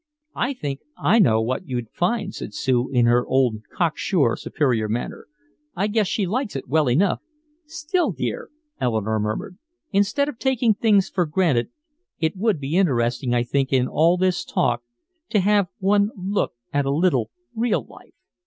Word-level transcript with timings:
"I 0.33 0.55
think 0.55 0.79
I 0.97 1.19
know 1.19 1.43
what 1.43 1.67
you'd 1.67 1.91
find," 1.91 2.33
said 2.33 2.55
Sue, 2.55 2.89
in 2.89 3.05
her 3.05 3.23
old 3.23 3.57
cocksure, 3.71 4.35
superior 4.35 4.89
manner. 4.89 5.27
"I 5.75 5.85
guess 5.85 6.07
she 6.07 6.25
likes 6.25 6.55
it 6.55 6.67
well 6.67 6.89
enough" 6.89 7.21
"Still, 7.67 8.11
dear," 8.11 8.49
Eleanore 8.79 9.19
murmured, 9.19 9.59
"instead 9.91 10.27
of 10.27 10.39
taking 10.39 10.73
things 10.73 11.07
for 11.07 11.27
granted 11.27 11.69
it 12.17 12.35
would 12.35 12.59
be 12.59 12.77
interesting, 12.77 13.35
I 13.35 13.43
think, 13.43 13.71
in 13.71 13.87
all 13.87 14.17
this 14.17 14.43
talk 14.43 14.81
to 15.29 15.39
have 15.39 15.67
one 15.77 16.09
look 16.17 16.53
at 16.73 16.85
a 16.87 16.91
little 16.91 17.29
real 17.53 17.85
life." 17.85 18.15